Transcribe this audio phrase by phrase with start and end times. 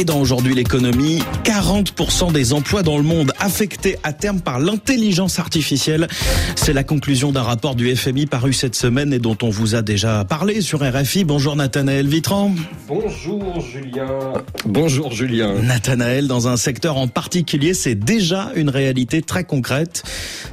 [0.00, 5.38] Et dans aujourd'hui l'économie, 40% des emplois dans le monde affectés à terme par l'intelligence
[5.38, 6.08] artificielle.
[6.56, 9.82] C'est la conclusion d'un rapport du FMI paru cette semaine et dont on vous a
[9.82, 11.24] déjà parlé sur RFI.
[11.24, 12.54] Bonjour Nathanaël Vitran.
[12.88, 14.32] Bonjour Julien.
[14.64, 15.60] Bonjour Julien.
[15.60, 20.02] Nathanaël, dans un secteur en particulier, c'est déjà une réalité très concrète,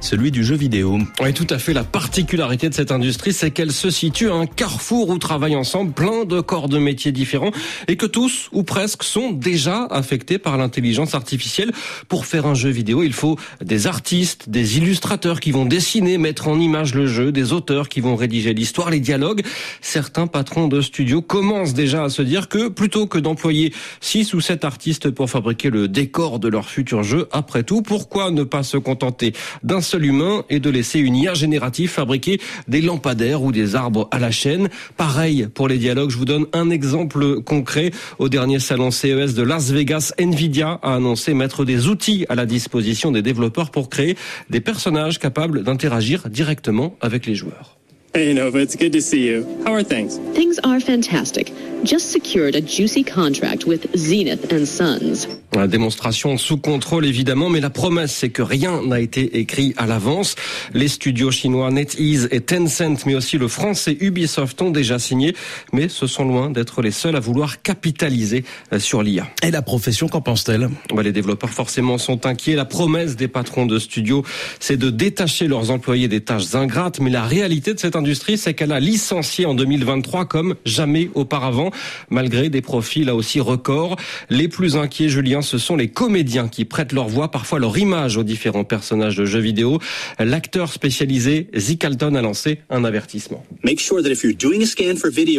[0.00, 0.98] celui du jeu vidéo.
[1.20, 1.72] Oui, tout à fait.
[1.72, 5.92] La particularité de cette industrie, c'est qu'elle se situe à un carrefour où travaillent ensemble
[5.92, 7.52] plein de corps de métiers différents
[7.86, 11.72] et que tous, ou presque, sont déjà affectés par l'intelligence artificielle.
[12.08, 16.48] Pour faire un jeu vidéo, il faut des artistes, des illustrateurs qui vont dessiner, mettre
[16.48, 19.42] en image le jeu, des auteurs qui vont rédiger l'histoire, les dialogues.
[19.80, 24.40] Certains patrons de studios commencent déjà à se dire que plutôt que d'employer 6 ou
[24.40, 28.62] 7 artistes pour fabriquer le décor de leur futur jeu, après tout, pourquoi ne pas
[28.62, 29.32] se contenter
[29.62, 34.08] d'un seul humain et de laisser une IA générative fabriquer des lampadaires ou des arbres
[34.10, 34.68] à la chaîne?
[34.96, 37.90] Pareil pour les dialogues, je vous donne un exemple concret.
[38.18, 42.44] Au dernier salon CES de Las Vegas, Nvidia a annoncé mettre des outils à la
[42.44, 44.16] disposition des développeurs pour créer
[44.50, 47.76] des personnages capables d'interagir directement avec les joueurs.
[48.16, 49.44] Hey Nova, it's good to see you.
[49.66, 50.16] How are things?
[50.32, 51.52] Things are fantastic.
[51.84, 55.28] Just secured a juicy contract with Zenith and Sons.
[55.54, 59.86] La démonstration sous contrôle évidemment, mais la promesse c'est que rien n'a été écrit à
[59.86, 60.34] l'avance.
[60.74, 65.34] Les studios chinois NetEase et Tencent, mais aussi le français Ubisoft ont déjà signé,
[65.72, 69.28] mais ce sont loin d'être les seuls à vouloir capitaliser euh, sur l'IA.
[69.42, 70.68] Et la profession, qu'en pense-t-elle?
[70.94, 72.54] Bah, Les développeurs forcément sont inquiets.
[72.54, 74.24] La promesse des patrons de studios,
[74.60, 78.54] c'est de détacher leurs employés des tâches ingrates, mais la réalité de cette industrie, c'est
[78.54, 81.70] qu'elle a licencié en 2023 comme jamais auparavant,
[82.10, 83.96] malgré des profits là aussi records.
[84.30, 88.16] Les plus inquiets, Julien, ce sont les comédiens qui prêtent leur voix, parfois leur image
[88.16, 89.78] aux différents personnages de jeux vidéo.
[90.18, 93.44] L'acteur spécialisé Zicalton a lancé un avertissement.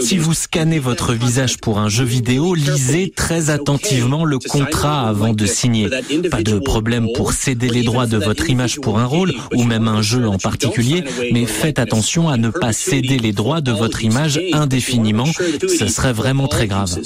[0.02, 5.33] Si vous scannez votre visage pour un jeu vidéo, lisez très attentivement le contrat avant
[5.33, 5.89] de signer.
[6.29, 9.87] Pas de problème pour céder les droits de votre image pour un rôle ou même
[9.87, 14.03] un jeu en particulier, mais faites attention à ne pas céder les droits de votre
[14.03, 15.25] image indéfiniment.
[15.25, 16.99] Ce serait vraiment très grave.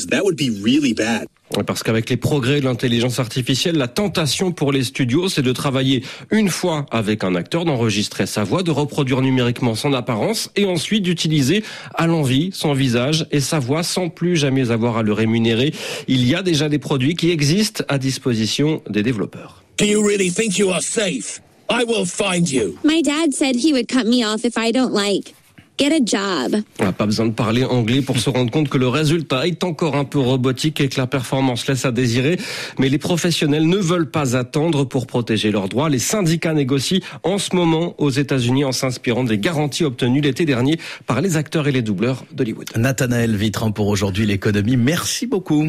[1.68, 6.04] Parce qu'avec les progrès de l'intelligence artificielle, la tentation pour les studios, c'est de travailler
[6.30, 11.04] une fois avec un acteur, d'enregistrer sa voix, de reproduire numériquement son apparence et ensuite
[11.04, 11.64] d'utiliser
[11.94, 15.74] à l'envie son visage et sa voix sans plus jamais avoir à le rémunérer.
[16.08, 19.64] Il y a déjà des produits qui existent à disposition des développeurs.
[19.78, 21.42] Do you really think you are safe?
[21.72, 22.78] I will find you.
[22.84, 25.34] My dad said he would cut me off if I don't like.
[25.80, 26.62] Get a job.
[26.80, 29.64] On n'a pas besoin de parler anglais pour se rendre compte que le résultat est
[29.64, 32.38] encore un peu robotique et que la performance laisse à désirer.
[32.78, 35.90] Mais les professionnels ne veulent pas attendre pour protéger leurs droits.
[35.90, 40.78] Les syndicats négocient en ce moment aux États-Unis en s'inspirant des garanties obtenues l'été dernier
[41.08, 42.70] par les acteurs et les doubleurs d'Hollywood.
[42.76, 44.76] Nathanaël Vitran pour aujourd'hui l'économie.
[44.76, 45.68] Merci beaucoup.